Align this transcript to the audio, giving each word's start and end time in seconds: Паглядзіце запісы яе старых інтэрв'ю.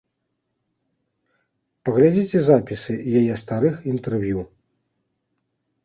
Паглядзіце 1.89 2.39
запісы 2.49 2.93
яе 3.21 3.33
старых 3.45 3.75
інтэрв'ю. 3.93 4.41